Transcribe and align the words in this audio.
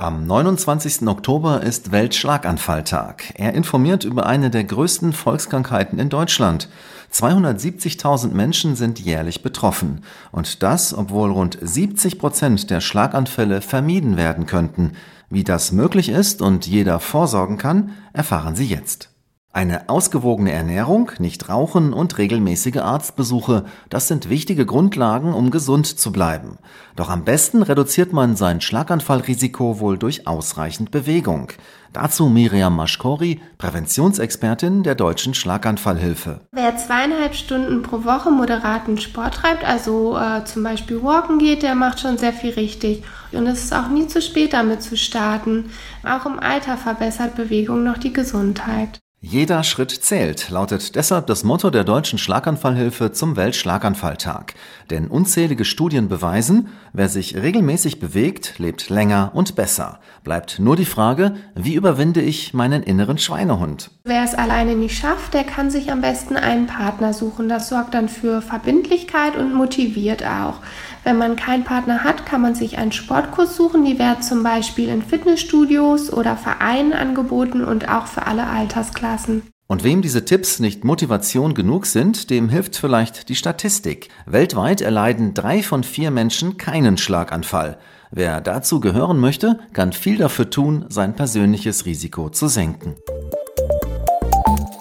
Am 0.00 0.26
29. 0.26 1.06
Oktober 1.08 1.62
ist 1.62 1.92
Weltschlaganfalltag. 1.92 3.34
Er 3.34 3.52
informiert 3.52 4.02
über 4.02 4.24
eine 4.24 4.48
der 4.48 4.64
größten 4.64 5.12
Volkskrankheiten 5.12 5.98
in 5.98 6.08
Deutschland. 6.08 6.70
270.000 7.12 8.32
Menschen 8.32 8.76
sind 8.76 8.98
jährlich 8.98 9.42
betroffen. 9.42 10.02
Und 10.32 10.62
das, 10.62 10.94
obwohl 10.94 11.30
rund 11.30 11.58
70 11.60 12.18
Prozent 12.18 12.70
der 12.70 12.80
Schlaganfälle 12.80 13.60
vermieden 13.60 14.16
werden 14.16 14.46
könnten. 14.46 14.92
Wie 15.28 15.44
das 15.44 15.70
möglich 15.70 16.08
ist 16.08 16.40
und 16.40 16.66
jeder 16.66 16.98
vorsorgen 16.98 17.58
kann, 17.58 17.90
erfahren 18.14 18.56
Sie 18.56 18.64
jetzt. 18.64 19.10
Eine 19.52 19.88
ausgewogene 19.88 20.52
Ernährung, 20.52 21.10
nicht 21.18 21.48
rauchen 21.48 21.92
und 21.92 22.18
regelmäßige 22.18 22.76
Arztbesuche, 22.76 23.64
das 23.88 24.06
sind 24.06 24.28
wichtige 24.28 24.64
Grundlagen, 24.64 25.34
um 25.34 25.50
gesund 25.50 25.86
zu 25.86 26.12
bleiben. 26.12 26.58
Doch 26.94 27.10
am 27.10 27.24
besten 27.24 27.64
reduziert 27.64 28.12
man 28.12 28.36
sein 28.36 28.60
Schlaganfallrisiko 28.60 29.80
wohl 29.80 29.98
durch 29.98 30.28
ausreichend 30.28 30.92
Bewegung. 30.92 31.48
Dazu 31.92 32.28
Miriam 32.28 32.76
Maschkori, 32.76 33.40
Präventionsexpertin 33.58 34.84
der 34.84 34.94
Deutschen 34.94 35.34
Schlaganfallhilfe. 35.34 36.42
Wer 36.52 36.76
zweieinhalb 36.76 37.34
Stunden 37.34 37.82
pro 37.82 38.04
Woche 38.04 38.30
moderaten 38.30 38.98
Sport 38.98 39.34
treibt, 39.34 39.64
also 39.64 40.16
äh, 40.16 40.44
zum 40.44 40.62
Beispiel 40.62 41.02
walken 41.02 41.40
geht, 41.40 41.64
der 41.64 41.74
macht 41.74 41.98
schon 41.98 42.18
sehr 42.18 42.32
viel 42.32 42.50
richtig. 42.50 43.02
Und 43.32 43.48
es 43.48 43.64
ist 43.64 43.74
auch 43.74 43.88
nie 43.88 44.06
zu 44.06 44.22
spät 44.22 44.52
damit 44.52 44.80
zu 44.80 44.96
starten. 44.96 45.70
Auch 46.04 46.24
im 46.24 46.38
Alter 46.38 46.76
verbessert 46.76 47.34
Bewegung 47.34 47.82
noch 47.82 47.98
die 47.98 48.12
Gesundheit. 48.12 49.00
Jeder 49.22 49.64
Schritt 49.64 49.90
zählt, 49.90 50.48
lautet 50.48 50.96
deshalb 50.96 51.26
das 51.26 51.44
Motto 51.44 51.68
der 51.68 51.84
Deutschen 51.84 52.18
Schlaganfallhilfe 52.18 53.12
zum 53.12 53.36
Weltschlaganfalltag. 53.36 54.54
Denn 54.88 55.08
unzählige 55.08 55.66
Studien 55.66 56.08
beweisen, 56.08 56.68
wer 56.94 57.10
sich 57.10 57.36
regelmäßig 57.36 58.00
bewegt, 58.00 58.58
lebt 58.58 58.88
länger 58.88 59.32
und 59.34 59.56
besser. 59.56 60.00
Bleibt 60.24 60.58
nur 60.58 60.74
die 60.74 60.86
Frage, 60.86 61.34
wie 61.54 61.74
überwinde 61.74 62.22
ich 62.22 62.54
meinen 62.54 62.82
inneren 62.82 63.18
Schweinehund? 63.18 63.90
Wer 64.04 64.24
es 64.24 64.34
alleine 64.34 64.74
nicht 64.74 64.98
schafft, 64.98 65.34
der 65.34 65.44
kann 65.44 65.70
sich 65.70 65.92
am 65.92 66.00
besten 66.00 66.38
einen 66.38 66.66
Partner 66.66 67.12
suchen. 67.12 67.50
Das 67.50 67.68
sorgt 67.68 67.92
dann 67.92 68.08
für 68.08 68.40
Verbindlichkeit 68.40 69.36
und 69.36 69.52
motiviert 69.52 70.24
auch. 70.24 70.60
Wenn 71.04 71.16
man 71.16 71.36
keinen 71.36 71.64
Partner 71.64 72.04
hat, 72.04 72.26
kann 72.26 72.42
man 72.42 72.54
sich 72.54 72.78
einen 72.78 72.92
Sportkurs 72.92 73.56
suchen. 73.56 73.84
Die 73.84 73.98
werden 73.98 74.22
zum 74.22 74.42
Beispiel 74.42 74.88
in 74.88 75.02
Fitnessstudios 75.02 76.12
oder 76.12 76.36
Vereinen 76.36 76.92
angeboten 76.92 77.64
und 77.64 77.88
auch 77.88 78.06
für 78.06 78.26
alle 78.26 78.46
Altersklassen. 78.46 79.42
Und 79.66 79.84
wem 79.84 80.02
diese 80.02 80.24
Tipps 80.24 80.58
nicht 80.58 80.84
Motivation 80.84 81.54
genug 81.54 81.86
sind, 81.86 82.28
dem 82.28 82.48
hilft 82.48 82.76
vielleicht 82.76 83.28
die 83.28 83.36
Statistik. 83.36 84.08
Weltweit 84.26 84.80
erleiden 84.80 85.32
drei 85.32 85.62
von 85.62 85.84
vier 85.84 86.10
Menschen 86.10 86.56
keinen 86.56 86.98
Schlaganfall. 86.98 87.78
Wer 88.10 88.40
dazu 88.40 88.80
gehören 88.80 89.18
möchte, 89.18 89.60
kann 89.72 89.92
viel 89.92 90.16
dafür 90.16 90.50
tun, 90.50 90.86
sein 90.88 91.14
persönliches 91.14 91.86
Risiko 91.86 92.30
zu 92.30 92.48
senken. 92.48 92.96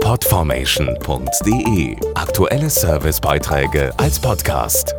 Podformation.de 0.01 1.95
Aktuelle 2.15 2.69
Servicebeiträge 2.71 3.93
als 3.97 4.19
Podcast. 4.19 4.95